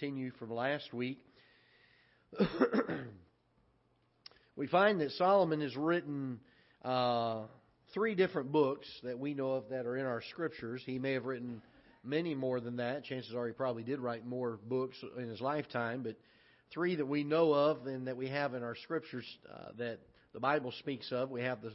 [0.00, 1.18] continue from last week.
[4.56, 6.40] we find that Solomon has written
[6.82, 7.42] uh,
[7.92, 10.80] three different books that we know of that are in our scriptures.
[10.86, 11.60] He may have written
[12.02, 13.04] many more than that.
[13.04, 16.16] Chances are he probably did write more books in his lifetime, but
[16.72, 19.98] three that we know of and that we have in our scriptures uh, that
[20.32, 21.28] the Bible speaks of.
[21.30, 21.74] We have the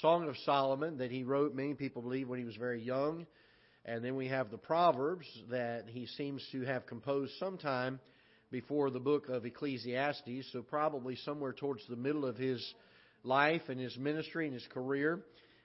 [0.00, 3.26] Song of Solomon that he wrote, many people believe, when he was very young.
[3.88, 8.00] And then we have the Proverbs that he seems to have composed sometime
[8.50, 12.62] before the book of Ecclesiastes, so probably somewhere towards the middle of his
[13.24, 15.20] life and his ministry and his career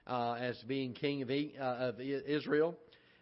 [0.08, 2.78] uh, as being king of, uh, of Israel.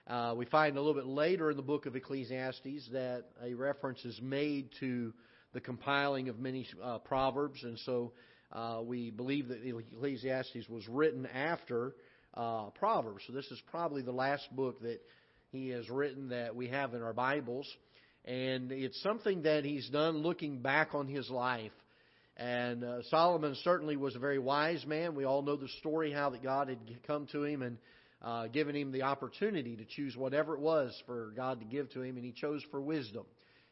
[0.05, 4.05] Uh, we find a little bit later in the book of Ecclesiastes that a reference
[4.05, 5.11] is made to
[5.53, 8.11] the compiling of many uh, proverbs, and so
[8.51, 11.95] uh, we believe that Ecclesiastes was written after
[12.33, 13.23] uh, Proverbs.
[13.27, 15.01] So this is probably the last book that
[15.51, 17.67] he has written that we have in our Bibles.
[18.25, 21.71] And it's something that he's done looking back on his life.
[22.37, 25.15] And uh, Solomon certainly was a very wise man.
[25.15, 27.77] We all know the story how that God had come to him and
[28.21, 32.01] uh, given him the opportunity to choose whatever it was for God to give to
[32.01, 33.25] him, and he chose for wisdom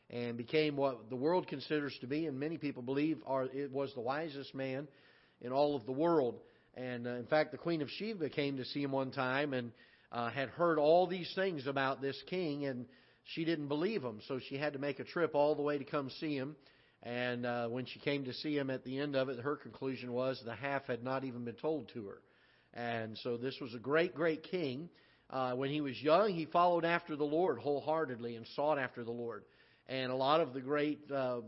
[0.09, 3.93] and became what the world considers to be, and many people believe are it was
[3.93, 4.87] the wisest man
[5.41, 6.39] in all of the world.
[6.79, 9.71] And uh, in fact, the Queen of Sheba came to see him one time and
[10.13, 12.85] uh, had heard all these things about this king, and
[13.33, 15.83] she didn't believe him, so she had to make a trip all the way to
[15.83, 16.55] come see him.
[17.03, 20.13] And uh, when she came to see him at the end of it, her conclusion
[20.13, 22.21] was the half had not even been told to her.
[22.73, 24.89] And so this was a great, great king.
[25.29, 29.11] Uh, when he was young, he followed after the Lord wholeheartedly and sought after the
[29.11, 29.43] Lord.
[29.87, 31.41] And a lot of the great uh,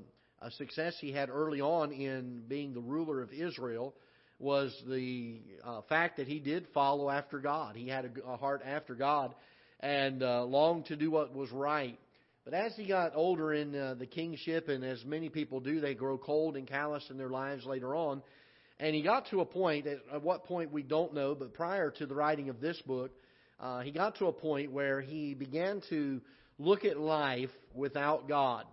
[0.57, 3.93] success he had early on in being the ruler of Israel
[4.41, 7.75] was the uh, fact that he did follow after God.
[7.75, 9.33] He had a, a heart after God
[9.79, 11.97] and uh, longed to do what was right.
[12.43, 15.93] But as he got older in uh, the kingship, and as many people do, they
[15.93, 18.23] grow cold and callous in their lives later on.
[18.79, 21.91] And he got to a point, at, at what point we don't know, but prior
[21.91, 23.11] to the writing of this book,
[23.59, 26.19] uh, he got to a point where he began to
[26.57, 28.65] look at life without God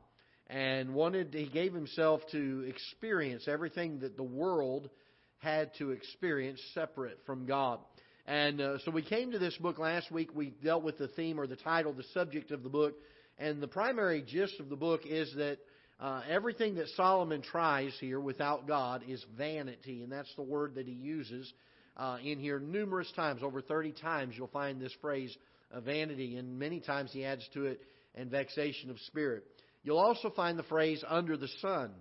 [0.47, 4.89] and wanted he gave himself to experience everything that the world
[5.39, 7.79] had to experience separate from God.
[8.27, 10.31] And uh, so we came to this book last week.
[10.35, 12.95] We dealt with the theme or the title, the subject of the book.
[13.39, 15.59] And the primary gist of the book is that
[16.01, 20.03] uh, everything that Solomon tries here without God is vanity.
[20.03, 21.51] And that's the word that he uses
[21.97, 23.43] uh, in here numerous times.
[23.43, 25.35] Over 30 times you'll find this phrase,
[25.73, 26.37] uh, vanity.
[26.37, 27.81] And many times he adds to it,
[28.15, 29.45] and vexation of spirit.
[29.85, 31.93] You'll also find the phrase under the sun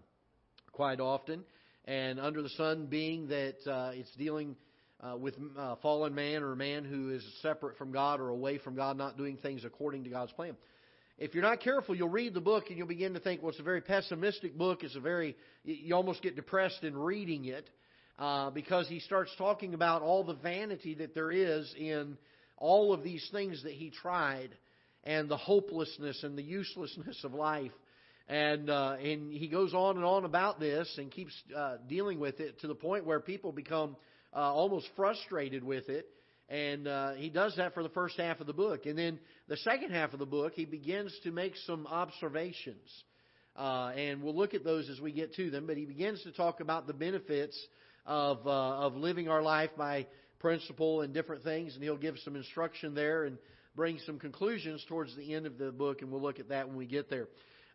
[0.71, 1.43] quite often
[1.87, 4.55] and under the sun being that uh, it's dealing
[4.99, 8.57] uh, with uh, fallen man or a man who is separate from God or away
[8.57, 10.55] from God, not doing things according to God's plan.
[11.17, 13.59] If you're not careful, you'll read the book and you'll begin to think, well, it's
[13.59, 14.83] a very pessimistic book.
[14.83, 17.69] It's a very, you almost get depressed in reading it
[18.19, 22.17] uh, because he starts talking about all the vanity that there is in
[22.57, 24.49] all of these things that he tried
[25.05, 27.71] and the hopelessness and the uselessness of life.
[28.29, 32.41] And uh, and he goes on and on about this and keeps uh, dealing with
[32.41, 33.95] it to the point where people become
[34.35, 36.07] uh, almost frustrated with it.
[36.49, 39.57] And uh, he does that for the first half of the book, and then the
[39.57, 42.89] second half of the book he begins to make some observations,
[43.57, 45.67] uh, and we'll look at those as we get to them.
[45.67, 47.57] But he begins to talk about the benefits
[48.05, 50.07] of uh, of living our life by
[50.39, 53.37] principle and different things, and he'll give some instruction there and
[53.75, 56.77] bring some conclusions towards the end of the book, and we'll look at that when
[56.77, 57.27] we get there.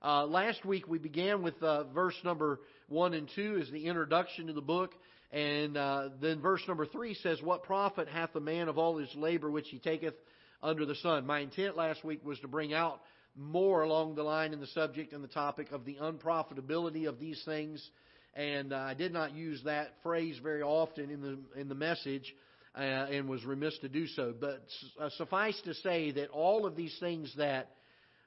[0.05, 2.59] Uh, last week we began with uh, verse number
[2.89, 4.91] 1 and 2 as the introduction to the book.
[5.31, 9.15] And uh, then verse number 3 says, What profit hath a man of all his
[9.15, 10.15] labor which he taketh
[10.61, 11.25] under the sun?
[11.25, 13.01] My intent last week was to bring out
[13.37, 17.41] more along the line in the subject and the topic of the unprofitability of these
[17.45, 17.89] things.
[18.35, 22.35] And uh, I did not use that phrase very often in the, in the message.
[22.75, 24.33] Uh, and was remiss to do so.
[24.41, 24.65] But
[24.99, 27.69] uh, suffice to say that all of these things that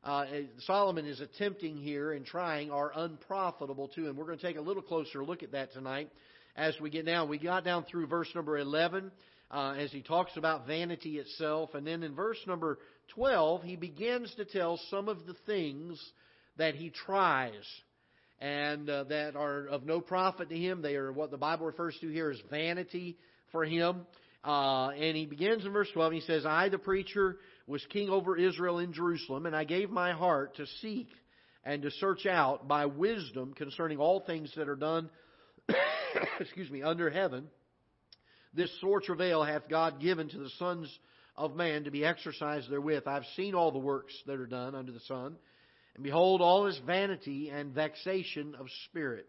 [0.06, 0.26] uh,
[0.60, 4.16] Solomon is attempting here and trying are unprofitable to him.
[4.16, 6.10] We're going to take a little closer look at that tonight
[6.56, 7.28] as we get down.
[7.28, 9.12] We got down through verse number 11
[9.50, 11.74] uh, as he talks about vanity itself.
[11.74, 12.78] And then in verse number
[13.16, 16.00] 12, he begins to tell some of the things
[16.58, 17.54] that he tries
[18.40, 20.84] and uh, that are of no profit to him.
[20.84, 23.18] They are what the Bible refers to here as vanity
[23.52, 24.06] for him.
[24.46, 28.10] Uh, and he begins in verse 12, and he says, I, the preacher, was king
[28.10, 31.08] over Israel in Jerusalem, and I gave my heart to seek
[31.64, 35.10] and to search out by wisdom concerning all things that are done,
[36.40, 37.48] excuse me, under heaven.
[38.54, 40.96] This sore travail hath God given to the sons
[41.36, 43.08] of man to be exercised therewith.
[43.08, 45.36] I've seen all the works that are done under the sun,
[45.96, 49.28] And behold, all is vanity and vexation of spirit.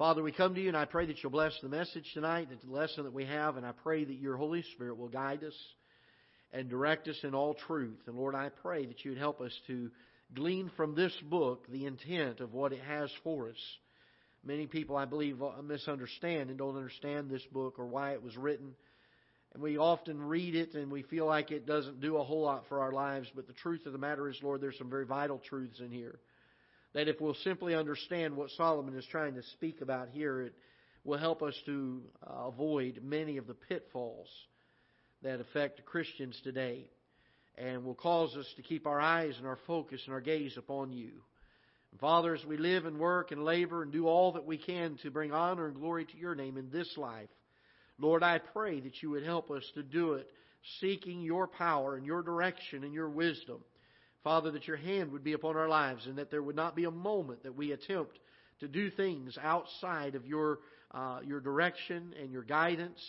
[0.00, 2.72] Father, we come to you and I pray that you'll bless the message tonight, the
[2.72, 5.52] lesson that we have, and I pray that your Holy Spirit will guide us
[6.54, 7.98] and direct us in all truth.
[8.06, 9.90] And Lord, I pray that you would help us to
[10.34, 13.58] glean from this book the intent of what it has for us.
[14.42, 18.72] Many people, I believe, misunderstand and don't understand this book or why it was written.
[19.52, 22.64] And we often read it and we feel like it doesn't do a whole lot
[22.70, 23.28] for our lives.
[23.36, 26.20] But the truth of the matter is, Lord, there's some very vital truths in here.
[26.94, 30.54] That if we'll simply understand what Solomon is trying to speak about here, it
[31.04, 34.28] will help us to uh, avoid many of the pitfalls
[35.22, 36.88] that affect Christians today
[37.56, 40.92] and will cause us to keep our eyes and our focus and our gaze upon
[40.92, 41.10] you.
[42.00, 45.10] Father, as we live and work and labor and do all that we can to
[45.10, 47.28] bring honor and glory to your name in this life,
[47.98, 50.30] Lord, I pray that you would help us to do it
[50.80, 53.62] seeking your power and your direction and your wisdom.
[54.22, 56.84] Father, that your hand would be upon our lives and that there would not be
[56.84, 58.18] a moment that we attempt
[58.60, 60.58] to do things outside of your,
[60.92, 63.00] uh, your direction and your guidance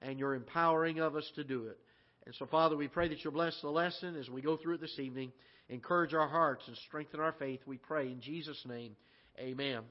[0.00, 1.78] and your empowering of us to do it.
[2.26, 4.80] And so, Father, we pray that you'll bless the lesson as we go through it
[4.80, 5.32] this evening.
[5.68, 8.94] Encourage our hearts and strengthen our faith, we pray in Jesus' name.
[9.38, 9.82] Amen.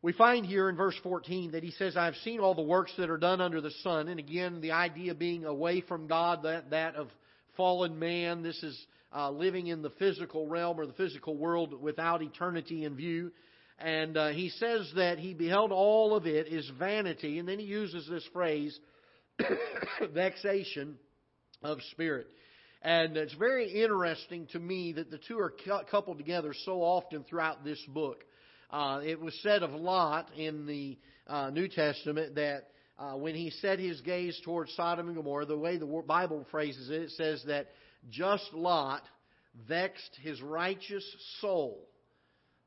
[0.00, 2.92] We find here in verse 14 that he says, I have seen all the works
[2.98, 4.08] that are done under the sun.
[4.08, 7.08] And again, the idea being away from God, that, that of
[7.56, 8.42] fallen man.
[8.42, 12.96] This is uh, living in the physical realm or the physical world without eternity in
[12.96, 13.32] view.
[13.78, 17.38] And uh, he says that he beheld all of it is vanity.
[17.38, 18.78] And then he uses this phrase,
[20.14, 20.96] vexation
[21.62, 22.26] of spirit.
[22.82, 25.52] And it's very interesting to me that the two are
[25.90, 28.24] coupled together so often throughout this book.
[28.70, 32.68] Uh, it was said of Lot in the uh, New Testament that
[32.98, 36.90] uh, when he set his gaze towards Sodom and Gomorrah, the way the Bible phrases
[36.90, 37.68] it, it says that
[38.10, 39.02] just Lot
[39.68, 41.04] vexed his righteous
[41.40, 41.88] soul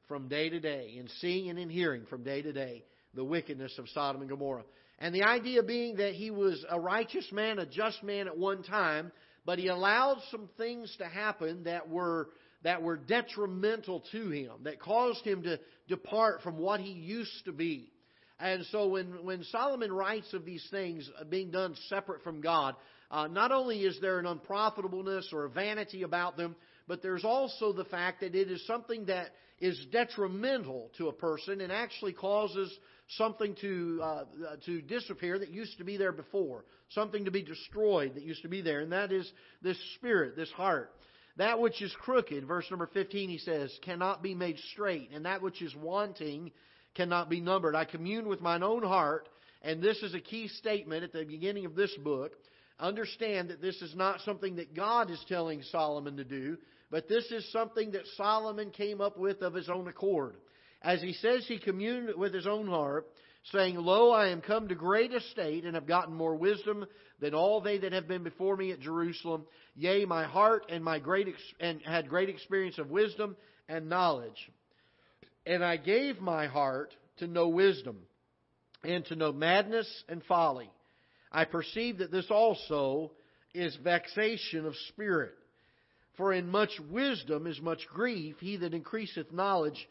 [0.08, 2.84] from day to day, in seeing and in hearing from day to day
[3.14, 4.64] the wickedness of Sodom and Gomorrah.
[5.00, 8.62] And the idea being that he was a righteous man, a just man at one
[8.64, 9.12] time,
[9.46, 12.30] but he allowed some things to happen that were
[12.64, 17.52] that were detrimental to him, that caused him to depart from what he used to
[17.52, 17.92] be.
[18.40, 22.76] And so when, when Solomon writes of these things being done separate from God,
[23.12, 26.56] uh, not only is there an unprofitableness or a vanity about them,
[26.88, 31.62] but there's also the fact that it is something that is detrimental to a person
[31.62, 32.76] and actually causes
[33.18, 34.24] something to uh,
[34.66, 38.48] to disappear that used to be there before, something to be destroyed that used to
[38.48, 39.30] be there, and that is
[39.62, 40.92] this spirit, this heart.
[41.38, 45.42] That which is crooked, verse number 15, he says, cannot be made straight, and that
[45.42, 46.52] which is wanting
[46.94, 47.76] cannot be numbered.
[47.76, 49.30] I commune with mine own heart,
[49.62, 52.34] and this is a key statement at the beginning of this book.
[52.82, 56.58] Understand that this is not something that God is telling Solomon to do,
[56.90, 60.36] but this is something that Solomon came up with of his own accord.
[60.82, 63.08] As he says, he communed with his own heart,
[63.52, 66.86] saying, Lo, I am come to great estate, and have gotten more wisdom
[67.20, 69.46] than all they that have been before me at Jerusalem.
[69.76, 73.38] Yea, my heart and my great ex- and had great experience of wisdom
[73.70, 74.52] and knowledge.
[75.46, 78.00] And I gave my heart to know wisdom,
[78.84, 80.72] and to know madness and folly.
[81.32, 83.12] I perceive that this also
[83.54, 85.34] is vexation of spirit.
[86.18, 88.36] For in much wisdom is much grief.
[88.40, 89.88] He that increaseth knowledge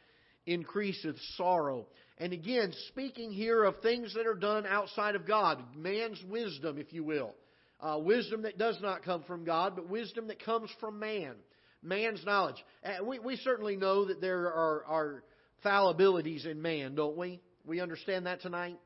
[0.46, 1.86] increaseth sorrow.
[2.18, 6.92] And again, speaking here of things that are done outside of God, man's wisdom, if
[6.92, 7.34] you will.
[7.80, 11.34] Uh, wisdom that does not come from God, but wisdom that comes from man.
[11.82, 12.62] Man's knowledge.
[12.84, 15.24] Uh, we, we certainly know that there are, are
[15.64, 17.40] fallibilities in man, don't we?
[17.64, 18.78] We understand that tonight.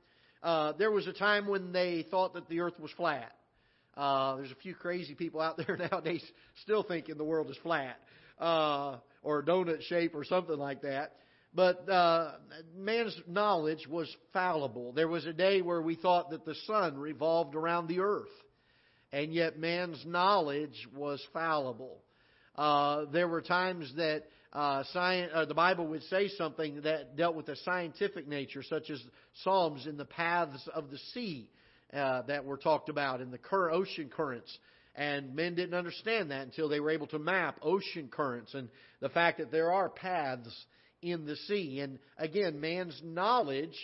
[0.45, 3.33] Uh, there was a time when they thought that the earth was flat.
[3.97, 6.23] Uh, there's a few crazy people out there nowadays
[6.63, 7.97] still thinking the world is flat
[8.39, 11.13] uh, or donut shape or something like that.
[11.55, 12.33] But uh,
[12.77, 14.93] man's knowledge was fallible.
[14.93, 18.29] There was a day where we thought that the sun revolved around the earth,
[19.13, 22.03] and yet man's knowledge was fallible.
[22.57, 27.35] Uh, there were times that uh, science, uh, the Bible would say something that dealt
[27.35, 29.03] with a scientific nature, such as
[29.43, 31.51] Psalms in the paths of the sea
[31.93, 34.57] uh, that were talked about in the cur- ocean currents.
[34.95, 38.69] And men didn't understand that until they were able to map ocean currents and
[39.01, 40.55] the fact that there are paths
[41.03, 41.81] in the sea.
[41.81, 43.75] And again, man's knowledge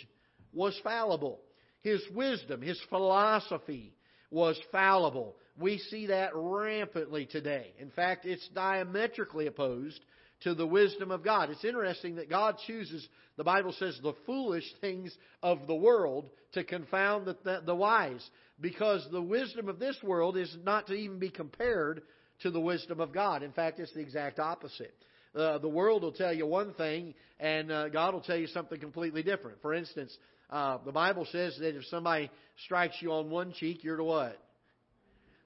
[0.53, 1.41] was fallible.
[1.81, 3.93] His wisdom, his philosophy
[4.29, 5.35] was fallible.
[5.61, 7.73] We see that rampantly today.
[7.79, 9.99] In fact, it's diametrically opposed
[10.41, 11.49] to the wisdom of God.
[11.49, 16.63] It's interesting that God chooses, the Bible says, the foolish things of the world to
[16.63, 18.27] confound the, the, the, wise,
[18.59, 22.01] because the wisdom of this world is not to even be compared
[22.41, 23.43] to the wisdom of God.
[23.43, 24.95] In fact, it's the exact opposite.
[25.35, 28.79] Uh, the world will tell you one thing, and uh, God will tell you something
[28.79, 29.61] completely different.
[29.61, 30.15] For instance,
[30.49, 32.29] uh, the Bible says that if somebody
[32.65, 34.37] strikes you on one cheek, you're to what?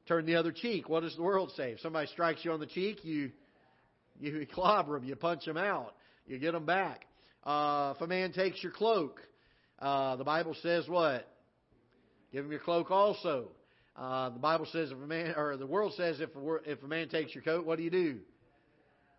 [0.08, 0.88] Turn the other cheek.
[0.88, 1.72] What does the world say?
[1.72, 3.32] If somebody strikes you on the cheek, you
[4.20, 5.94] you clobber them, you punch them out,
[6.28, 7.06] you get them back.
[7.44, 9.20] Uh, if a man takes your cloak,
[9.80, 11.28] uh, the Bible says what?
[12.32, 13.50] Give him your cloak also.
[13.96, 16.88] Uh, the Bible says if a man, or the world says if a, if a
[16.88, 18.20] man takes your coat, what do you do?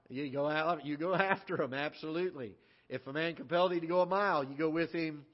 [0.08, 1.74] You go out, you go after him.
[1.74, 2.54] Absolutely.
[2.88, 5.24] If a man compelled you to go a mile, you go with him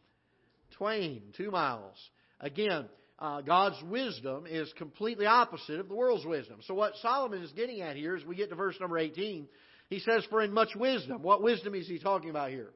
[0.73, 1.97] twain, two miles.
[2.41, 2.87] Again,
[3.23, 6.59] uh, God's wisdom is completely opposite of the world's wisdom.
[6.67, 9.47] So what Solomon is getting at here is we get to verse number 18,
[9.88, 12.71] he says, "For in much wisdom." What wisdom is he talking about here?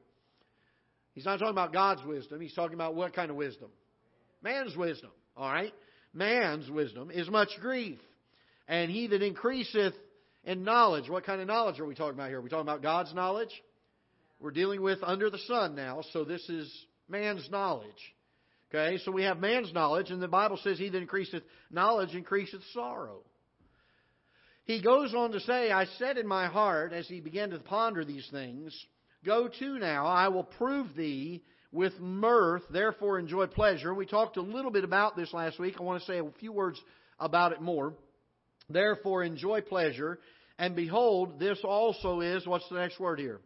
[1.13, 2.39] He's not talking about God's wisdom.
[2.39, 3.69] He's talking about what kind of wisdom?
[4.41, 5.09] Man's wisdom.
[5.35, 5.73] All right?
[6.13, 7.99] Man's wisdom is much grief.
[8.69, 9.95] And he that increaseth
[10.45, 12.37] in knowledge, what kind of knowledge are we talking about here?
[12.37, 13.51] Are we talking about God's knowledge?
[14.39, 16.71] We're dealing with under the sun now, so this is
[17.09, 18.15] man's knowledge.
[18.69, 22.61] Okay, so we have man's knowledge, and the Bible says, He that increaseth knowledge increaseth
[22.73, 23.21] sorrow.
[24.65, 28.03] He goes on to say, I said in my heart, as he began to ponder
[28.03, 28.77] these things,
[29.25, 33.93] Go to now, I will prove thee with mirth, therefore enjoy pleasure.
[33.93, 35.75] We talked a little bit about this last week.
[35.79, 36.79] I want to say a few words
[37.19, 37.93] about it more.
[38.69, 40.19] Therefore enjoy pleasure.
[40.57, 43.39] And behold, this also is, what's the next word here?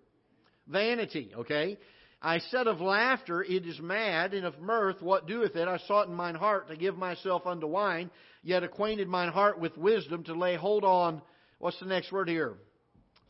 [0.68, 1.78] Vanity, okay?
[2.22, 5.68] I said of laughter, it is mad, and of mirth, what doeth it?
[5.68, 8.12] I sought in mine heart to give myself unto wine,
[8.44, 11.22] yet acquainted mine heart with wisdom to lay hold on,
[11.58, 12.56] what's the next word here?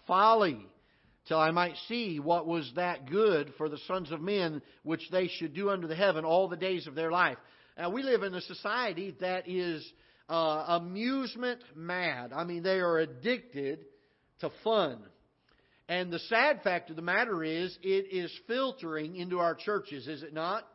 [0.07, 0.65] Folly
[1.27, 5.27] till I might see what was that good for the sons of men which they
[5.27, 7.37] should do under the heaven all the days of their life.
[7.77, 9.87] Now, we live in a society that is
[10.29, 12.31] uh, amusement mad.
[12.33, 13.85] I mean, they are addicted
[14.39, 14.99] to fun.
[15.91, 20.23] And the sad fact of the matter is, it is filtering into our churches, is
[20.23, 20.65] it not?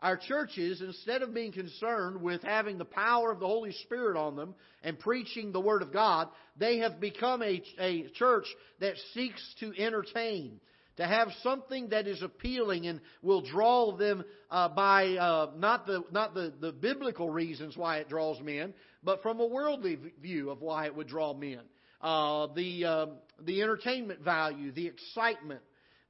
[0.00, 4.34] Our churches, instead of being concerned with having the power of the Holy Spirit on
[4.34, 8.46] them and preaching the Word of God, they have become a, a church
[8.80, 10.58] that seeks to entertain,
[10.96, 16.02] to have something that is appealing and will draw them uh, by uh, not the
[16.10, 18.72] not the, the biblical reasons why it draws men,
[19.04, 21.60] but from a worldly view of why it would draw men.
[22.00, 23.06] Uh, the uh,
[23.44, 25.60] the entertainment value, the excitement.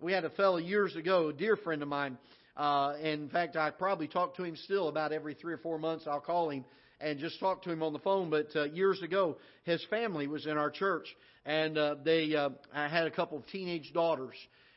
[0.00, 2.18] We had a fellow years ago, a dear friend of mine.
[2.56, 6.06] Uh, in fact, I probably talk to him still about every three or four months.
[6.06, 6.64] I'll call him
[7.00, 8.30] and just talk to him on the phone.
[8.30, 11.06] But uh, years ago, his family was in our church,
[11.44, 14.34] and uh, they uh, I had a couple of teenage daughters,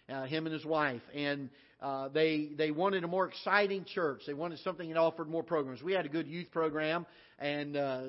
[0.09, 1.49] uh, him and his wife, and
[1.81, 4.21] uh, they they wanted a more exciting church.
[4.27, 5.81] They wanted something that offered more programs.
[5.81, 7.05] We had a good youth program
[7.39, 8.01] and uh,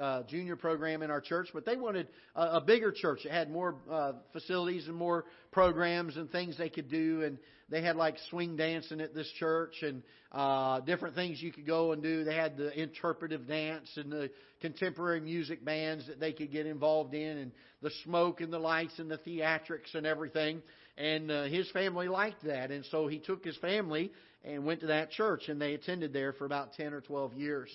[0.00, 3.50] uh, junior program in our church, but they wanted a, a bigger church that had
[3.50, 7.22] more uh, facilities and more programs and things they could do.
[7.22, 7.38] And
[7.70, 10.02] they had like swing dancing at this church and
[10.32, 12.24] uh, different things you could go and do.
[12.24, 17.14] They had the interpretive dance and the contemporary music bands that they could get involved
[17.14, 17.52] in, and
[17.82, 20.62] the smoke and the lights and the theatrics and everything.
[20.96, 24.12] And uh, his family liked that, and so he took his family
[24.44, 27.70] and went to that church, and they attended there for about 10 or 12 years.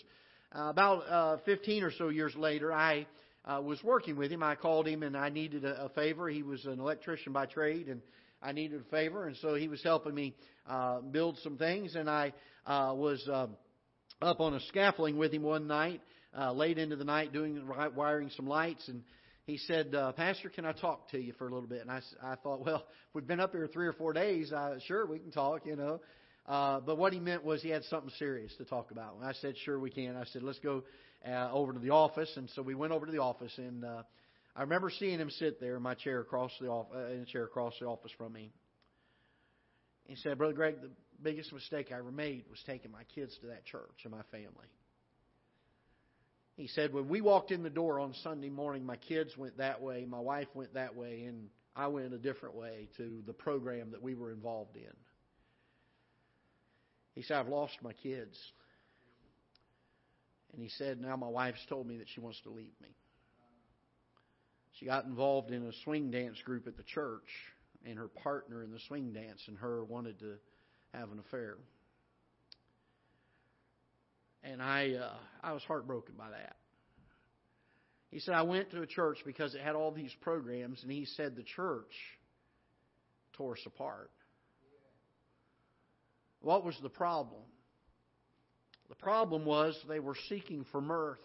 [0.55, 3.07] Uh, about uh, 15 or so years later, I
[3.45, 4.43] uh, was working with him.
[4.43, 6.29] I called him and I needed a, a favor.
[6.29, 8.01] He was an electrician by trade, and
[8.41, 10.35] I needed a favor, and so he was helping me
[10.69, 11.95] uh, build some things.
[11.95, 12.33] And I
[12.65, 13.47] uh, was uh,
[14.21, 16.01] up on a scaffolding with him one night,
[16.37, 17.61] uh, late into the night, doing
[17.95, 19.01] wiring some lights, and
[19.47, 21.79] he said, uh, Pastor, can I talk to you for a little bit?
[21.79, 24.51] And I, I thought, well, we've been up here three or four days.
[24.51, 26.01] Uh, sure, we can talk, you know.
[26.45, 29.15] Uh, but what he meant was he had something serious to talk about.
[29.15, 30.17] And I said, sure, we can.
[30.17, 30.83] I said, let's go
[31.25, 32.29] uh, over to the office.
[32.35, 33.53] And so we went over to the office.
[33.57, 34.03] And uh,
[34.53, 37.25] I remember seeing him sit there in my chair across the off- uh, in a
[37.25, 38.51] chair across the office from me.
[40.07, 40.91] He said, Brother Greg, the
[41.23, 44.67] biggest mistake I ever made was taking my kids to that church and my family.
[46.57, 49.79] He said, when we walked in the door on Sunday morning, my kids went that
[49.79, 53.91] way, my wife went that way, and I went a different way to the program
[53.91, 54.93] that we were involved in.
[57.13, 58.35] He said, I've lost my kids.
[60.53, 62.89] And he said, now my wife's told me that she wants to leave me.
[64.79, 67.27] She got involved in a swing dance group at the church,
[67.85, 70.37] and her partner in the swing dance and her wanted to
[70.93, 71.57] have an affair
[74.43, 75.13] and I uh,
[75.43, 76.55] I was heartbroken by that.
[78.09, 81.05] He said I went to a church because it had all these programs, and he
[81.05, 81.91] said the church
[83.33, 84.11] tore us apart.
[86.41, 87.41] What was the problem?
[88.89, 91.19] The problem was they were seeking for mirth.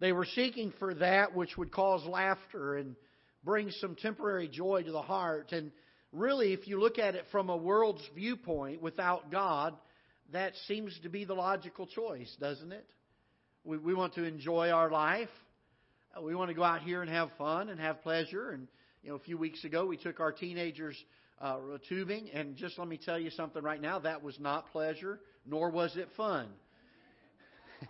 [0.00, 2.94] They were seeking for that which would cause laughter and
[3.42, 5.52] bring some temporary joy to the heart.
[5.52, 5.72] And
[6.12, 9.74] really, if you look at it from a world's viewpoint without God,
[10.32, 12.86] that seems to be the logical choice, doesn't it?
[13.64, 15.28] We, we want to enjoy our life.
[16.16, 18.50] Uh, we want to go out here and have fun and have pleasure.
[18.50, 18.68] And,
[19.02, 20.96] you know, a few weeks ago, we took our teenagers
[21.40, 21.58] uh,
[21.88, 22.30] tubing.
[22.32, 25.96] And just let me tell you something right now that was not pleasure, nor was
[25.96, 26.48] it fun.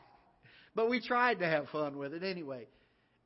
[0.75, 2.67] but we tried to have fun with it anyway.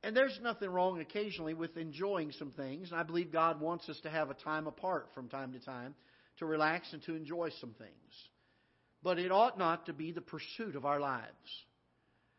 [0.01, 2.91] And there's nothing wrong occasionally with enjoying some things.
[2.91, 5.95] And I believe God wants us to have a time apart from time to time
[6.39, 8.29] to relax and to enjoy some things.
[9.03, 11.27] But it ought not to be the pursuit of our lives.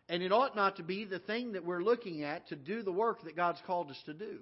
[0.09, 2.93] And it ought not to be the thing that we're looking at to do the
[2.93, 4.39] work that God's called us to do.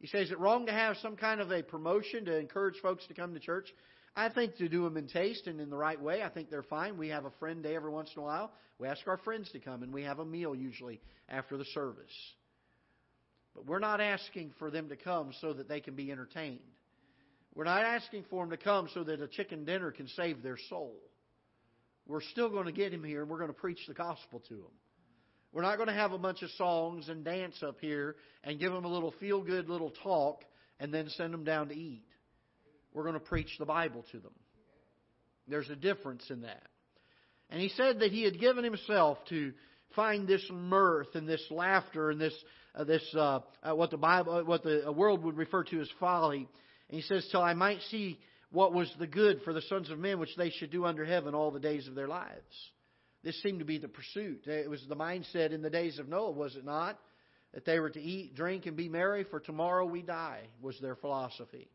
[0.00, 3.06] You say, is it wrong to have some kind of a promotion to encourage folks
[3.06, 3.72] to come to church?
[4.16, 6.62] I think to do them in taste and in the right way, I think they're
[6.62, 6.98] fine.
[6.98, 8.52] We have a friend day every once in a while.
[8.78, 12.12] We ask our friends to come, and we have a meal usually after the service.
[13.54, 16.58] But we're not asking for them to come so that they can be entertained.
[17.54, 20.58] We're not asking for them to come so that a chicken dinner can save their
[20.68, 20.96] soul.
[22.06, 24.54] We're still going to get them here, and we're going to preach the gospel to
[24.54, 24.72] them.
[25.52, 28.72] We're not going to have a bunch of songs and dance up here and give
[28.72, 30.42] them a little feel good little talk
[30.80, 32.04] and then send them down to eat.
[32.92, 34.32] We're going to preach the Bible to them.
[35.46, 36.64] There's a difference in that.
[37.50, 39.52] And he said that he had given himself to
[39.94, 42.34] find this mirth and this laughter and this
[42.74, 46.48] uh, this uh, uh, what the Bible what the world would refer to as folly.
[46.88, 48.18] And he says, "Till I might see
[48.50, 51.34] what was the good for the sons of men which they should do under heaven
[51.34, 52.72] all the days of their lives."
[53.22, 54.46] This seemed to be the pursuit.
[54.46, 57.00] It was the mindset in the days of Noah, was it not?
[57.54, 60.94] That they were to eat, drink, and be merry, for tomorrow we die, was their
[60.96, 61.70] philosophy.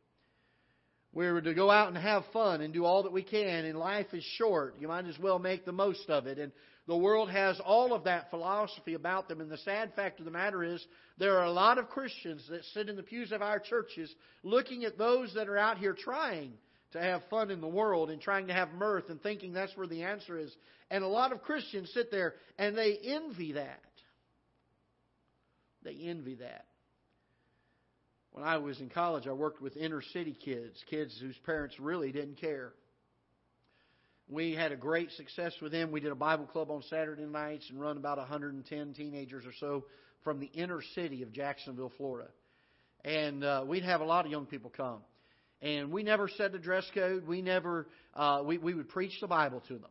[1.11, 3.79] We were to go out and have fun and do all that we can, and
[3.79, 4.75] life is short.
[4.79, 6.37] You might as well make the most of it.
[6.37, 6.51] And
[6.89, 9.41] the world has all of that philosophy about them.
[9.41, 10.83] And the sad fact of the matter is,
[11.19, 14.83] there are a lot of Christians that sit in the pews of our churches looking
[14.85, 16.51] at those that are out here trying
[16.93, 19.85] to have fun in the world and trying to have mirth and thinking that's where
[19.85, 20.51] the answer is.
[20.89, 23.83] And a lot of Christians sit there and they envy that.
[25.83, 26.65] They envy that.
[28.31, 32.11] When I was in college, I worked with inner city kids, kids whose parents really
[32.11, 32.73] didn't care.
[34.29, 35.91] We had a great success with them.
[35.91, 39.85] We did a Bible club on Saturday nights and run about 110 teenagers or so
[40.23, 42.29] from the inner city of Jacksonville, Florida.
[43.03, 44.99] And uh, we'd have a lot of young people come.
[45.63, 47.25] And we never set a dress code.
[47.25, 49.89] We never, uh, we, we would preach the Bible to them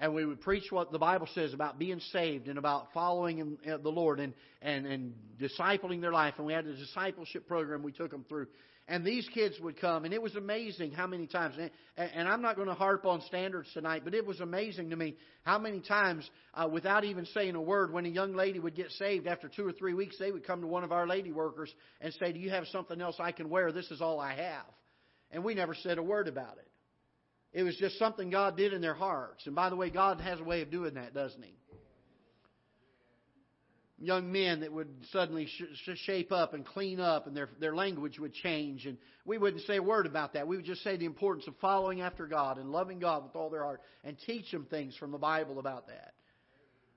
[0.00, 3.76] and we would preach what the Bible says about being saved and about following uh,
[3.76, 6.34] the Lord and, and, and discipling their life.
[6.38, 8.46] And we had a discipleship program we took them through.
[8.88, 11.54] And these kids would come, and it was amazing how many times.
[11.56, 14.96] And, and I'm not going to harp on standards tonight, but it was amazing to
[14.96, 18.74] me how many times, uh, without even saying a word, when a young lady would
[18.74, 21.30] get saved after two or three weeks, they would come to one of our lady
[21.30, 23.70] workers and say, Do you have something else I can wear?
[23.70, 24.66] This is all I have.
[25.30, 26.66] And we never said a word about it.
[27.52, 29.46] It was just something God did in their hearts.
[29.46, 31.59] And by the way, God has a way of doing that, doesn't He?
[34.02, 38.18] Young men that would suddenly sh- shape up and clean up, and their their language
[38.18, 40.48] would change, and we wouldn't say a word about that.
[40.48, 43.50] We would just say the importance of following after God and loving God with all
[43.50, 46.14] their heart, and teach them things from the Bible about that.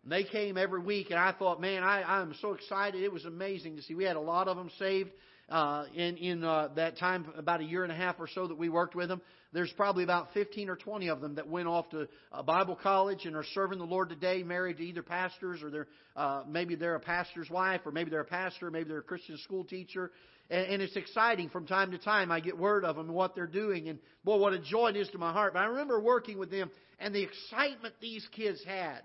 [0.03, 3.03] And they came every week, and I thought, man, I, I'm so excited.
[3.03, 3.95] It was amazing to see.
[3.95, 5.11] We had a lot of them saved
[5.49, 8.57] uh, in in uh, that time, about a year and a half or so that
[8.57, 9.21] we worked with them.
[9.51, 12.07] There's probably about 15 or 20 of them that went off to
[12.43, 16.43] Bible college and are serving the Lord today, married to either pastors or they're uh,
[16.47, 19.63] maybe they're a pastor's wife, or maybe they're a pastor, maybe they're a Christian school
[19.63, 20.11] teacher.
[20.49, 22.31] And, and it's exciting from time to time.
[22.31, 24.97] I get word of them and what they're doing, and boy, what a joy it
[24.97, 25.53] is to my heart.
[25.53, 29.01] But I remember working with them and the excitement these kids had.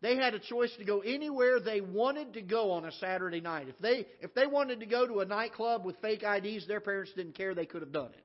[0.00, 3.68] They had a choice to go anywhere they wanted to go on a Saturday night.
[3.68, 7.12] If they if they wanted to go to a nightclub with fake IDs, their parents
[7.16, 7.54] didn't care.
[7.54, 8.24] They could have done it.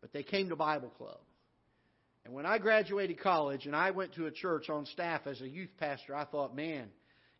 [0.00, 1.18] But they came to Bible Club.
[2.24, 5.48] And when I graduated college and I went to a church on staff as a
[5.48, 6.88] youth pastor, I thought, man,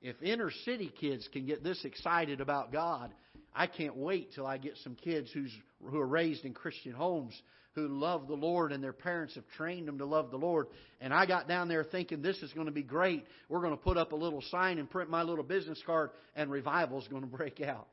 [0.00, 3.14] if inner city kids can get this excited about God,
[3.54, 5.52] I can't wait till I get some kids who's,
[5.84, 7.40] who are raised in Christian homes
[7.74, 10.66] who love the Lord and their parents have trained them to love the Lord.
[11.00, 13.24] And I got down there thinking this is going to be great.
[13.48, 16.50] We're going to put up a little sign and print my little business card and
[16.50, 17.88] revival is going to break out.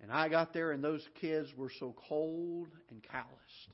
[0.00, 3.72] And I got there, and those kids were so cold and calloused.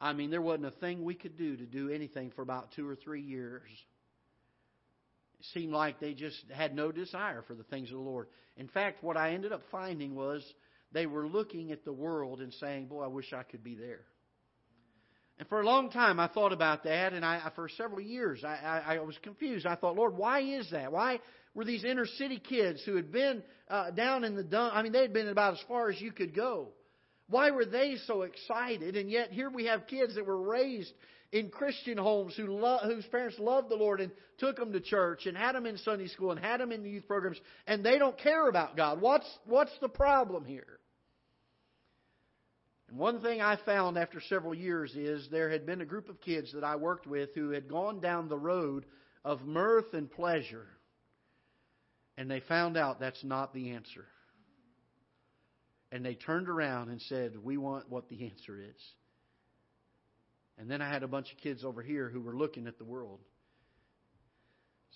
[0.00, 2.88] I mean, there wasn't a thing we could do to do anything for about two
[2.88, 3.68] or three years.
[5.40, 8.28] It seemed like they just had no desire for the things of the Lord.
[8.56, 10.44] In fact, what I ended up finding was
[10.92, 14.04] they were looking at the world and saying, Boy, I wish I could be there.
[15.38, 18.82] And for a long time, I thought about that, and I, for several years, I,
[18.86, 19.66] I, I was confused.
[19.66, 20.90] I thought, Lord, why is that?
[20.90, 21.20] Why,
[21.54, 24.74] were these inner city kids who had been uh, down in the dump.
[24.74, 26.68] I mean, they had been about as far as you could go.
[27.28, 28.96] Why were they so excited?
[28.96, 30.92] And yet here we have kids that were raised
[31.30, 35.26] in Christian homes who lo- whose parents loved the Lord and took them to church
[35.26, 37.98] and had them in Sunday school and had them in the youth programs, and they
[37.98, 39.02] don't care about God.
[39.02, 40.77] What's what's the problem here?
[42.88, 46.20] And one thing I found after several years is there had been a group of
[46.20, 48.86] kids that I worked with who had gone down the road
[49.24, 50.66] of mirth and pleasure,
[52.16, 54.06] and they found out that's not the answer.
[55.92, 58.82] And they turned around and said, We want what the answer is.
[60.58, 62.84] And then I had a bunch of kids over here who were looking at the
[62.84, 63.20] world,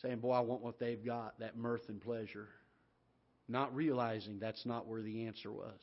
[0.01, 2.49] saying, Boy, I want what they've got that mirth and pleasure.
[3.49, 5.81] Not realizing that's not where the answer was.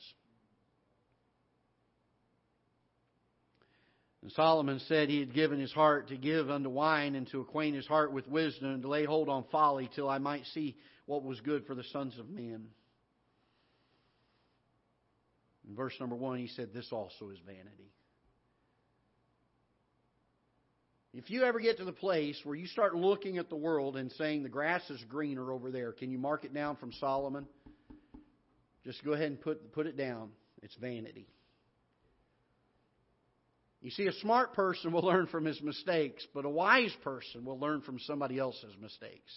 [4.22, 7.74] And Solomon said he had given his heart to give unto wine and to acquaint
[7.74, 11.24] his heart with wisdom and to lay hold on folly till I might see what
[11.24, 12.66] was good for the sons of men.
[15.66, 17.92] In verse number one, he said, This also is vanity.
[21.12, 24.12] If you ever get to the place where you start looking at the world and
[24.12, 27.46] saying the grass is greener over there, can you mark it down from Solomon?
[28.84, 30.30] Just go ahead and put, put it down.
[30.62, 31.26] It's vanity.
[33.82, 37.58] You see, a smart person will learn from his mistakes, but a wise person will
[37.58, 39.32] learn from somebody else's mistakes.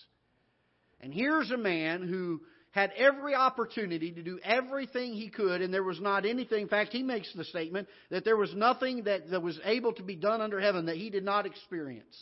[0.99, 5.83] And here's a man who had every opportunity to do everything he could, and there
[5.83, 6.63] was not anything.
[6.63, 10.03] In fact, he makes the statement that there was nothing that, that was able to
[10.03, 12.17] be done under heaven that he did not experience.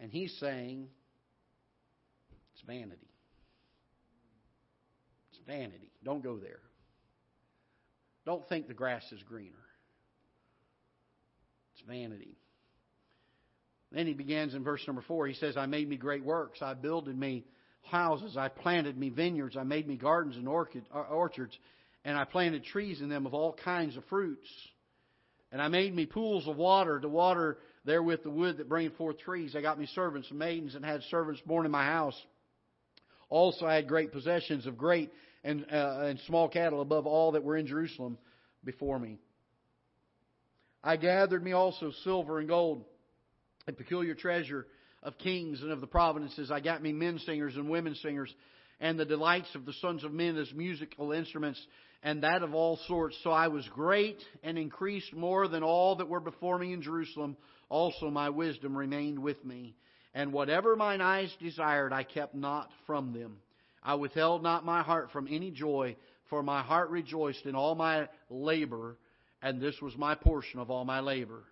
[0.00, 0.88] And he's saying
[2.52, 3.08] it's vanity.
[5.30, 5.92] It's vanity.
[6.02, 6.60] Don't go there.
[8.26, 9.54] Don't think the grass is greener.
[11.88, 12.36] Vanity.
[13.92, 15.26] Then he begins in verse number four.
[15.26, 16.60] He says, I made me great works.
[16.60, 17.44] I builded me
[17.82, 18.36] houses.
[18.36, 19.56] I planted me vineyards.
[19.56, 21.56] I made me gardens and orchid, orchards.
[22.04, 24.48] And I planted trees in them of all kinds of fruits.
[25.52, 29.18] And I made me pools of water to water therewith the wood that bringeth forth
[29.18, 29.54] trees.
[29.54, 32.20] I got me servants and maidens and had servants born in my house.
[33.28, 35.12] Also I had great possessions of great
[35.44, 38.18] and, uh, and small cattle above all that were in Jerusalem
[38.64, 39.18] before me.
[40.86, 42.84] I gathered me also silver and gold,
[43.66, 44.66] a peculiar treasure
[45.02, 46.50] of kings and of the provinces.
[46.50, 48.32] I got me men singers and women singers,
[48.80, 51.58] and the delights of the sons of men as musical instruments,
[52.02, 53.16] and that of all sorts.
[53.24, 57.38] So I was great and increased more than all that were before me in Jerusalem.
[57.70, 59.74] Also my wisdom remained with me.
[60.12, 63.38] And whatever mine eyes desired, I kept not from them.
[63.82, 65.96] I withheld not my heart from any joy,
[66.28, 68.98] for my heart rejoiced in all my labor,
[69.44, 71.44] and this was my portion of all my labor.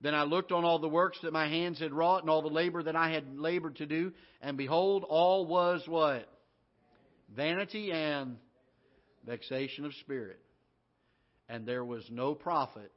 [0.00, 2.48] Then I looked on all the works that my hands had wrought and all the
[2.48, 6.28] labor that I had labored to do, and behold, all was what?
[7.34, 8.36] Vanity and
[9.24, 10.40] vexation of spirit.
[11.48, 12.90] And there was no profit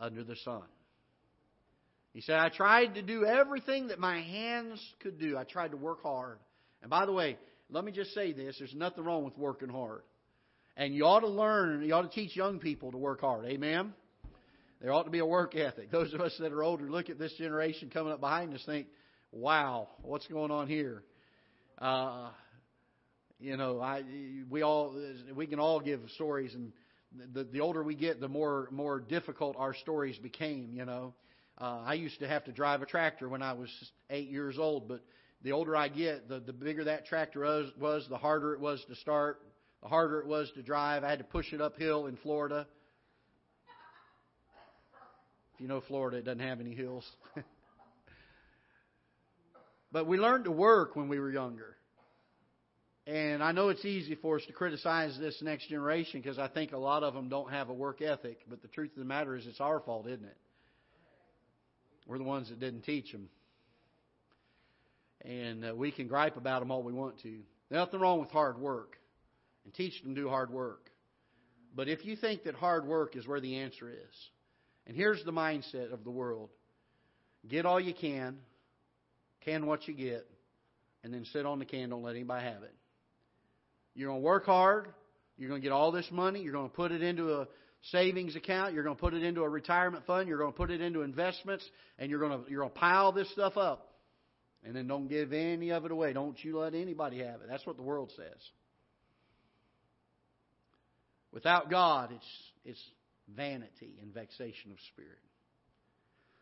[0.00, 0.62] under the sun.
[2.14, 5.36] He said, I tried to do everything that my hands could do.
[5.36, 6.38] I tried to work hard.
[6.80, 7.36] And by the way,
[7.68, 10.02] let me just say this there's nothing wrong with working hard.
[10.76, 13.46] And you ought to learn, you ought to teach young people to work hard.
[13.46, 13.92] Amen?
[14.80, 15.90] There ought to be a work ethic.
[15.90, 18.88] Those of us that are older look at this generation coming up behind us think,
[19.30, 21.04] wow, what's going on here?
[21.78, 22.28] Uh,
[23.38, 24.02] you know, I
[24.50, 24.94] we all
[25.34, 26.72] we can all give stories, and
[27.32, 30.70] the the older we get, the more more difficult our stories became.
[30.74, 31.14] You know,
[31.58, 33.70] uh, I used to have to drive a tractor when I was
[34.10, 35.02] eight years old, but
[35.42, 38.84] the older I get, the the bigger that tractor was, was the harder it was
[38.88, 39.40] to start,
[39.84, 41.04] the harder it was to drive.
[41.04, 42.66] I had to push it uphill in Florida.
[45.54, 47.04] If you know Florida, it doesn't have any hills.
[49.92, 51.76] but we learned to work when we were younger.
[53.06, 56.72] And I know it's easy for us to criticize this next generation because I think
[56.72, 58.38] a lot of them don't have a work ethic.
[58.48, 60.36] But the truth of the matter is, it's our fault, isn't it?
[62.06, 63.28] We're the ones that didn't teach them.
[65.26, 67.40] And uh, we can gripe about them all we want to.
[67.70, 68.96] Nothing wrong with hard work.
[69.64, 70.90] And teach them to do hard work.
[71.74, 74.30] But if you think that hard work is where the answer is,
[74.86, 76.50] and here's the mindset of the world
[77.48, 78.38] get all you can,
[79.44, 80.26] can what you get,
[81.02, 82.74] and then sit on the can, don't let anybody have it.
[83.94, 84.88] You're going to work hard,
[85.36, 87.48] you're going to get all this money, you're going to put it into a
[87.90, 90.70] savings account, you're going to put it into a retirement fund, you're going to put
[90.70, 93.90] it into investments, and you're going to you're going to pile this stuff up.
[94.66, 96.14] And then don't give any of it away.
[96.14, 97.48] Don't you let anybody have it.
[97.50, 98.40] That's what the world says.
[101.34, 102.90] Without God, it's it's
[103.36, 105.18] vanity and vexation of spirit.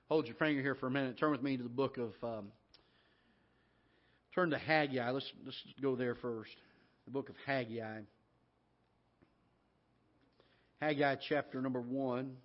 [0.09, 1.19] Hold your finger here for a minute.
[1.19, 2.53] Turn with me to the book of um,
[4.35, 5.11] Turn to Haggai.
[5.11, 6.51] Let's, let's go there first.
[7.05, 8.01] The book of Haggai.
[10.81, 12.37] Haggai chapter number 1.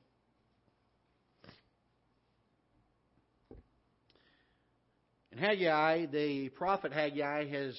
[5.31, 7.77] In Haggai, the prophet Haggai has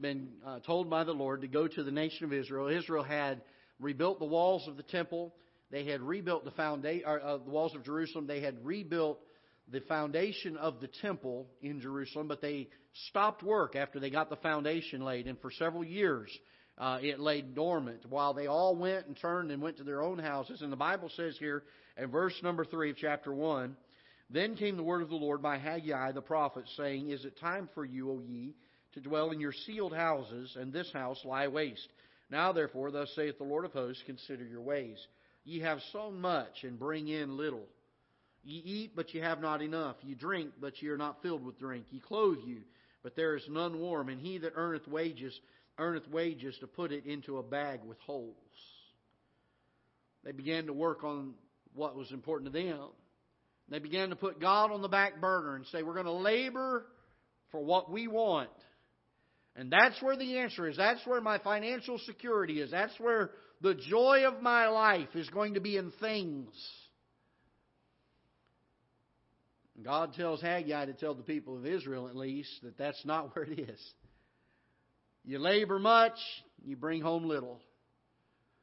[0.00, 2.66] been uh, told by the Lord to go to the nation of Israel.
[2.66, 3.42] Israel had
[3.80, 5.34] rebuilt the walls of the temple.
[5.70, 8.26] They had rebuilt the foundation, uh, the walls of Jerusalem.
[8.26, 9.18] They had rebuilt
[9.70, 12.68] the foundation of the temple in Jerusalem, but they
[13.08, 16.30] stopped work after they got the foundation laid, and for several years
[16.78, 20.18] uh, it lay dormant while they all went and turned and went to their own
[20.18, 20.62] houses.
[20.62, 21.64] And the Bible says here
[21.96, 23.76] in verse number 3 of chapter 1
[24.30, 27.68] Then came the word of the Lord by Haggai the prophet, saying, Is it time
[27.74, 28.54] for you, O ye,
[28.94, 31.88] to dwell in your sealed houses, and this house lie waste?
[32.30, 34.98] Now therefore, thus saith the Lord of hosts, Consider your ways.
[35.44, 37.66] Ye have sown much, and bring in little.
[38.42, 39.96] Ye eat, but ye have not enough.
[40.02, 41.86] Ye drink, but ye are not filled with drink.
[41.90, 42.62] Ye clothe you,
[43.02, 44.08] but there is none warm.
[44.08, 45.38] And he that earneth wages,
[45.78, 48.34] earneth wages to put it into a bag with holes.
[50.24, 51.34] They began to work on
[51.74, 52.88] what was important to them.
[53.68, 56.86] They began to put God on the back burner and say, we're going to labor
[57.50, 58.50] for what we want.
[59.56, 60.76] And that's where the answer is.
[60.76, 62.70] That's where my financial security is.
[62.70, 63.30] That's where
[63.62, 66.54] the joy of my life is going to be in things.
[69.82, 73.46] God tells Haggai to tell the people of Israel, at least, that that's not where
[73.46, 73.80] it is.
[75.24, 76.18] You labor much,
[76.62, 77.60] you bring home little.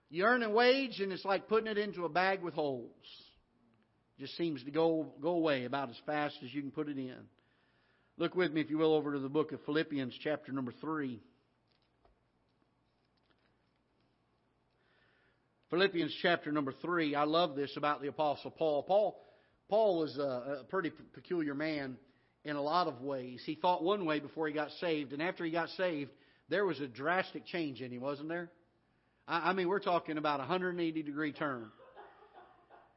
[0.09, 2.91] You earn a wage, and it's like putting it into a bag with holes.
[4.17, 6.97] It Just seems to go, go away about as fast as you can put it
[6.97, 7.17] in.
[8.17, 11.19] Look with me, if you will, over to the book of Philippians, chapter number 3.
[15.71, 17.15] Philippians chapter number 3.
[17.15, 18.83] I love this about the Apostle Paul.
[18.83, 19.19] Paul
[19.67, 21.97] Paul was a, a pretty peculiar man
[22.43, 23.41] in a lot of ways.
[23.43, 26.11] He thought one way before he got saved, and after he got saved,
[26.49, 28.51] there was a drastic change in him, wasn't there?
[29.27, 31.71] I, I mean, we're talking about a 180 degree turn.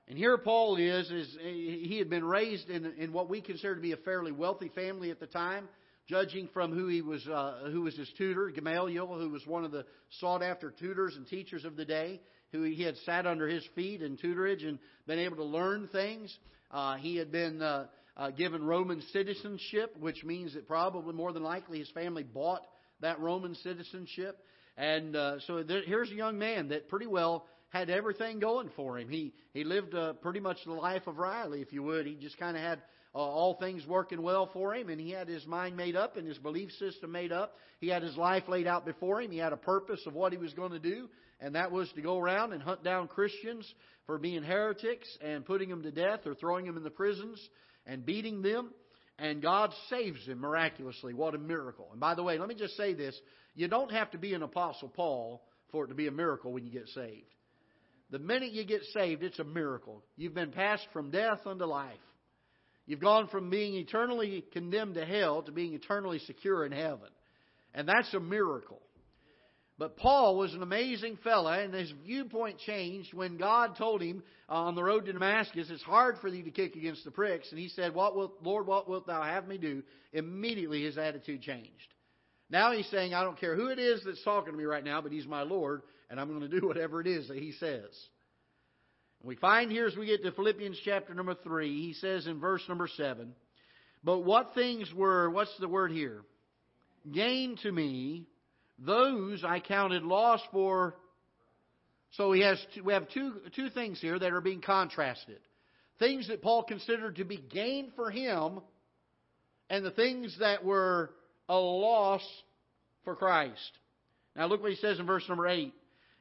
[0.09, 3.81] And here Paul is, is he had been raised in, in what we consider to
[3.81, 5.69] be a fairly wealthy family at the time,
[6.09, 9.73] judging from who he was, uh, who was his tutor, Gamaliel, who was one of
[9.73, 9.85] the
[10.21, 12.21] sought after tutors and teachers of the day,
[12.53, 16.37] who he had sat under his feet in tutorage and been able to learn things.
[16.71, 21.43] Uh, he had been uh, uh, given Roman citizenship, which means that probably more than
[21.43, 22.63] likely his family bought
[23.01, 24.39] that Roman citizenship.
[24.77, 28.99] And uh, so there, here's a young man that pretty well had everything going for
[28.99, 29.09] him.
[29.09, 32.07] He he lived uh, pretty much the life of Riley, if you would.
[32.07, 32.81] He just kind of had
[33.15, 36.27] uh, all things working well for him, and he had his mind made up and
[36.27, 37.55] his belief system made up.
[37.81, 39.31] He had his life laid out before him.
[39.31, 41.09] He had a purpose of what he was going to do,
[41.41, 43.67] and that was to go around and hunt down Christians
[44.07, 47.41] for being heretics and putting them to death or throwing them in the prisons
[47.87, 48.71] and beating them.
[49.19, 51.15] And God saves him miraculously.
[51.15, 51.89] What a miracle.
[51.91, 53.19] And by the way, let me just say this.
[53.55, 56.67] You don't have to be an Apostle Paul for it to be a miracle when
[56.67, 57.25] you get saved.
[58.11, 60.03] The minute you get saved, it's a miracle.
[60.17, 61.99] You've been passed from death unto life.
[62.87, 67.09] You've gone from being eternally condemned to hell to being eternally secure in heaven.
[67.75, 68.81] And that's a miracle.
[69.79, 74.55] But Paul was an amazing fella, and his viewpoint changed when God told him uh,
[74.55, 77.59] on the road to Damascus, "It's hard for thee to kick against the pricks." And
[77.59, 79.83] he said, "What wilt, Lord, what wilt thou have me do?"
[80.15, 81.93] Immediately, his attitude changed.
[82.49, 85.03] Now he's saying, "I don't care who it is that's talking to me right now,
[85.03, 87.91] but he's my Lord, and I'm going to do whatever it is that he says."
[89.23, 92.63] We find here as we get to Philippians chapter number three, he says in verse
[92.69, 93.35] number seven,
[94.05, 95.31] "But what things were?
[95.31, 96.25] What's the word here?
[97.11, 98.27] Gain to me."
[98.79, 100.97] Those I counted loss for.
[102.13, 105.41] So he has we have two, two things here that are being contrasted.
[105.99, 108.61] Things that Paul considered to be gain for him,
[109.71, 111.11] and the things that were
[111.49, 112.23] a loss
[113.05, 113.79] for Christ.
[114.35, 115.73] Now look what he says in verse number 8.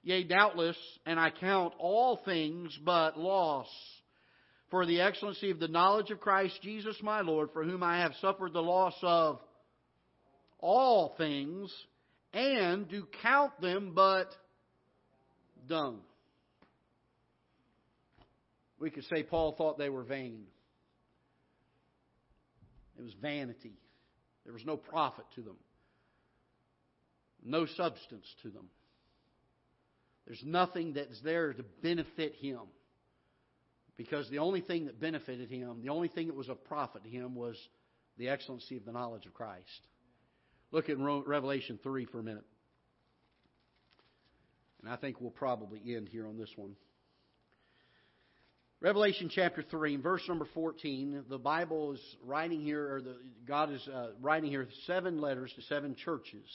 [0.06, 3.68] Yea, doubtless, and I count all things but loss
[4.70, 8.14] for the excellency of the knowledge of Christ Jesus my Lord, for whom I have
[8.22, 9.40] suffered the loss of
[10.60, 11.74] all things,
[12.34, 14.30] and do count them but
[15.68, 16.02] dung.
[18.80, 20.44] We could say Paul thought they were vain.
[23.00, 23.80] It was vanity.
[24.44, 25.58] There was no profit to them,
[27.44, 28.70] no substance to them.
[30.26, 32.62] There's nothing that's there to benefit him.
[33.98, 37.10] Because the only thing that benefited him, the only thing that was of profit to
[37.10, 37.56] him was
[38.18, 39.88] the excellency of the knowledge of Christ.
[40.72, 42.46] Look at Revelation 3 for a minute.
[44.82, 46.76] And I think we'll probably end here on this one.
[48.82, 53.16] Revelation chapter 3, verse number 14, the Bible is writing here, or the,
[53.48, 56.46] God is uh, writing here seven letters to seven churches.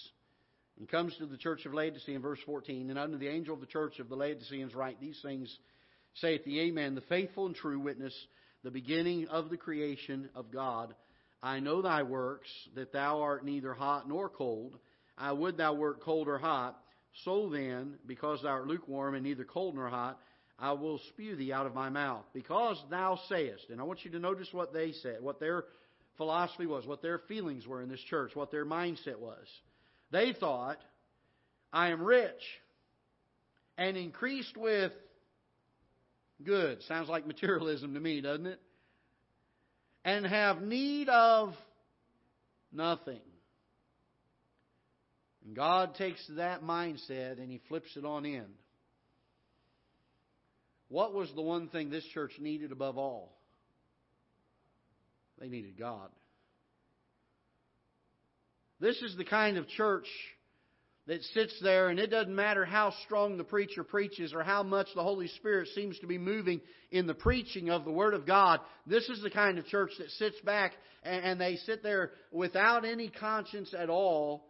[0.80, 3.60] And comes to the church of Laodicea in verse 14, and unto the angel of
[3.60, 5.54] the church of the Laodiceans write these things,
[6.14, 8.14] saith the Amen, the faithful and true witness,
[8.64, 10.94] the beginning of the creation of God.
[11.42, 14.78] I know thy works, that thou art neither hot nor cold.
[15.18, 16.78] I would thou wert cold or hot.
[17.24, 20.18] So then, because thou art lukewarm and neither cold nor hot,
[20.58, 22.24] I will spew thee out of my mouth.
[22.32, 25.64] Because thou sayest, and I want you to notice what they said, what their
[26.16, 29.46] philosophy was, what their feelings were in this church, what their mindset was.
[30.10, 30.78] They thought,
[31.72, 32.42] I am rich
[33.78, 34.92] and increased with
[36.44, 36.84] goods.
[36.86, 38.60] Sounds like materialism to me, doesn't it?
[40.04, 41.54] And have need of
[42.72, 43.20] nothing.
[45.44, 48.54] And God takes that mindset and He flips it on end.
[50.88, 53.32] What was the one thing this church needed above all?
[55.38, 56.10] They needed God.
[58.80, 60.06] This is the kind of church
[61.06, 64.86] that sits there, and it doesn't matter how strong the preacher preaches or how much
[64.94, 68.60] the Holy Spirit seems to be moving in the preaching of the Word of God.
[68.86, 73.08] This is the kind of church that sits back and, they sit there without any
[73.08, 74.46] conscience at all,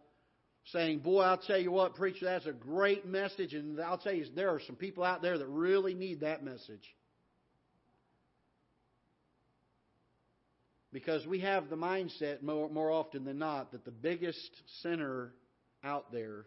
[0.65, 4.25] saying, Boy, I'll tell you what, preacher, that's a great message, and I'll tell you,
[4.35, 6.83] there are some people out there that really need that message.
[10.93, 14.51] Because we have the mindset more, more often than not that the biggest
[14.81, 15.33] sinner
[15.83, 16.45] out there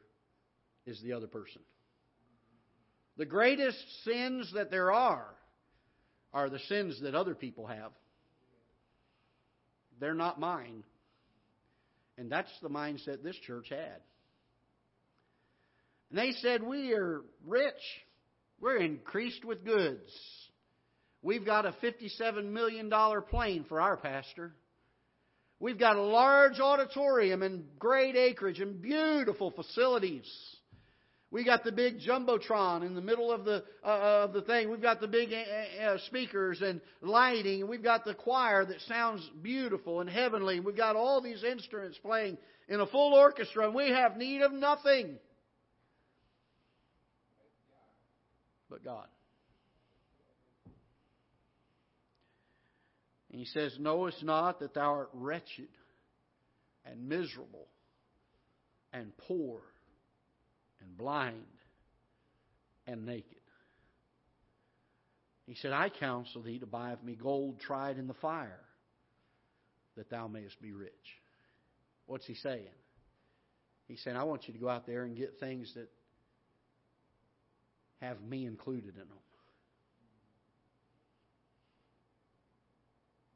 [0.86, 1.62] is the other person.
[3.16, 5.28] The greatest sins that there are
[6.32, 7.92] are the sins that other people have.
[10.00, 10.82] They're not mine.
[12.18, 14.00] And that's the mindset this church had.
[16.10, 17.72] And they said, We are rich.
[18.60, 20.10] We're increased with goods.
[21.24, 22.92] We've got a $57 million
[23.30, 24.52] plane for our pastor.
[25.58, 30.30] We've got a large auditorium and great acreage and beautiful facilities.
[31.30, 34.70] We got the big jumbotron in the middle of the uh, of the thing.
[34.70, 37.66] We've got the big uh, uh, speakers and lighting.
[37.66, 40.60] We've got the choir that sounds beautiful and heavenly.
[40.60, 42.36] We've got all these instruments playing
[42.68, 45.16] in a full orchestra, and we have need of nothing
[48.68, 49.06] but God.
[53.34, 55.66] And he says, Knowest not that thou art wretched
[56.86, 57.66] and miserable
[58.92, 59.60] and poor
[60.80, 61.42] and blind
[62.86, 63.40] and naked?
[65.46, 68.60] He said, I counsel thee to buy of me gold tried in the fire,
[69.96, 70.92] that thou mayest be rich.
[72.06, 72.68] What's he saying?
[73.88, 75.88] He's saying, I want you to go out there and get things that
[78.00, 79.23] have me included in them.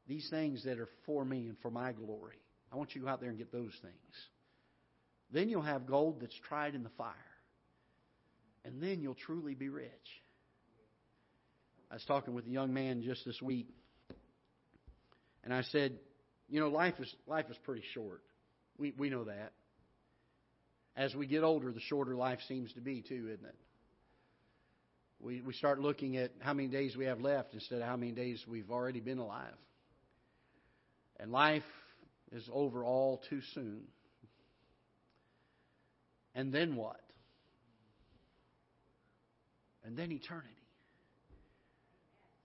[0.09, 2.41] These things that are for me and for my glory.
[2.73, 3.93] I want you to go out there and get those things.
[5.31, 7.13] Then you'll have gold that's tried in the fire.
[8.65, 9.91] And then you'll truly be rich.
[11.91, 13.69] I was talking with a young man just this week.
[15.43, 15.99] And I said,
[16.49, 18.21] you know, life is life is pretty short.
[18.79, 19.51] We we know that.
[20.97, 23.55] As we get older, the shorter life seems to be too, isn't it?
[25.19, 28.11] We we start looking at how many days we have left instead of how many
[28.11, 29.53] days we've already been alive.
[31.19, 31.63] And life
[32.31, 33.81] is over all too soon.
[36.33, 37.01] And then what?
[39.83, 40.47] And then eternity.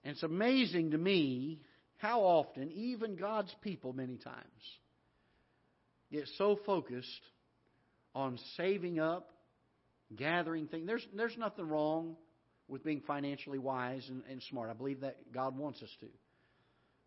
[0.03, 1.61] And it's amazing to me
[1.97, 4.45] how often, even God's people, many times,
[6.11, 7.09] get so focused
[8.13, 9.29] on saving up,
[10.15, 10.85] gathering things.
[10.85, 12.15] There's, there's nothing wrong
[12.67, 14.69] with being financially wise and, and smart.
[14.69, 16.07] I believe that God wants us to.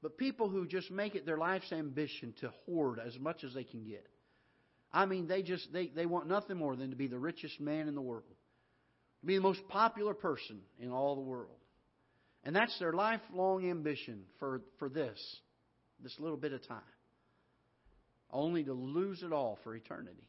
[0.03, 3.65] But people who just make it their life's ambition to hoard as much as they
[3.65, 4.07] can get.
[4.93, 7.89] I mean, they just they, they want nothing more than to be the richest man
[7.89, 8.25] in the world.
[9.21, 11.57] To be the most popular person in all the world.
[12.45, 15.19] And that's their lifelong ambition for, for this,
[16.03, 16.81] this little bit of time.
[18.31, 20.23] Only to lose it all for eternity.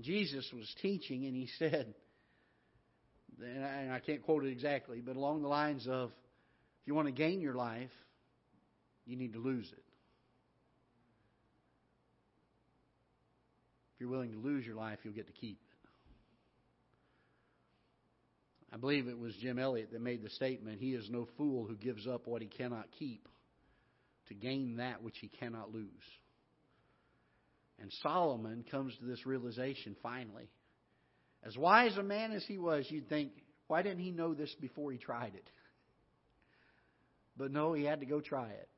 [0.00, 1.94] Jesus was teaching and he said,
[3.40, 6.10] and I can't quote it exactly, but along the lines of
[6.82, 7.90] if you want to gain your life,
[9.06, 9.84] you need to lose it.
[13.94, 15.72] If you're willing to lose your life, you'll get to keep it.
[18.74, 21.76] I believe it was Jim Elliot that made the statement He is no fool who
[21.76, 23.28] gives up what he cannot keep
[24.28, 25.86] to gain that which he cannot lose.
[27.80, 30.48] And Solomon comes to this realization finally.
[31.44, 33.32] As wise a man as he was, you'd think,
[33.68, 35.48] Why didn't he know this before he tried it?
[37.36, 38.68] But no, he had to go try it.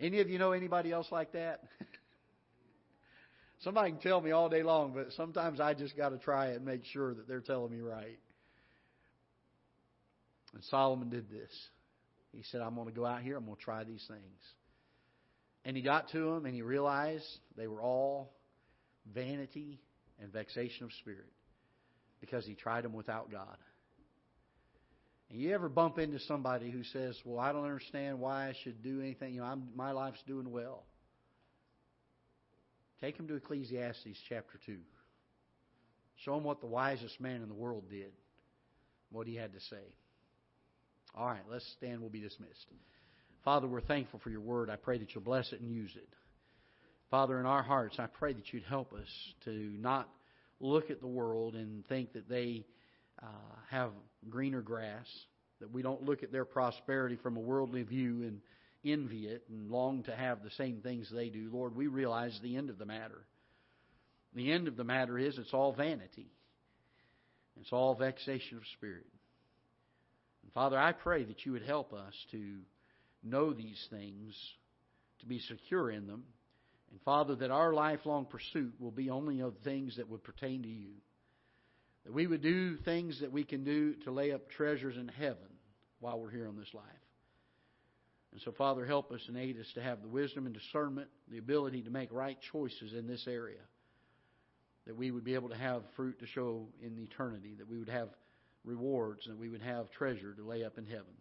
[0.00, 1.62] Any of you know anybody else like that?
[3.60, 6.56] Somebody can tell me all day long, but sometimes I just got to try it
[6.56, 8.18] and make sure that they're telling me right.
[10.54, 11.50] And Solomon did this.
[12.32, 14.40] He said, I'm going to go out here, I'm going to try these things.
[15.64, 17.26] And he got to them and he realized
[17.56, 18.32] they were all
[19.12, 19.80] vanity
[20.20, 21.32] and vexation of spirit
[22.20, 23.56] because he tried them without God.
[25.30, 28.82] And you ever bump into somebody who says, "Well, I don't understand why I should
[28.82, 29.34] do anything.
[29.34, 30.84] You know, I'm, my life's doing well."
[33.00, 34.78] Take them to Ecclesiastes chapter two.
[36.24, 38.12] Show them what the wisest man in the world did,
[39.10, 39.94] what he had to say.
[41.14, 42.00] All right, let's stand.
[42.00, 42.66] We'll be dismissed.
[43.44, 44.68] Father, we're thankful for your word.
[44.68, 46.08] I pray that you'll bless it and use it.
[47.10, 49.08] Father, in our hearts, I pray that you'd help us
[49.44, 50.08] to not
[50.60, 52.66] look at the world and think that they
[53.22, 53.26] uh,
[53.70, 53.90] have
[54.28, 55.06] greener grass,
[55.60, 58.40] that we don't look at their prosperity from a worldly view and
[58.84, 61.50] envy it and long to have the same things they do.
[61.52, 63.24] Lord, we realize the end of the matter.
[64.34, 66.30] The end of the matter is it's all vanity.
[67.60, 69.06] It's all vexation of spirit.
[70.44, 72.58] And Father, I pray that you would help us to
[73.22, 74.34] know these things,
[75.20, 76.24] to be secure in them.
[76.90, 80.68] And Father, that our lifelong pursuit will be only of things that would pertain to
[80.68, 80.92] you.
[82.08, 85.58] That we would do things that we can do to lay up treasures in heaven
[86.00, 86.84] while we're here on this life.
[88.32, 91.36] And so, Father, help us and aid us to have the wisdom and discernment, the
[91.36, 93.60] ability to make right choices in this area.
[94.86, 97.90] That we would be able to have fruit to show in eternity, that we would
[97.90, 98.08] have
[98.64, 101.12] rewards, and we would have treasure to lay up in heaven.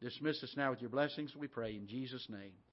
[0.00, 2.54] Dismiss us now with your blessings, we pray in Jesus' name.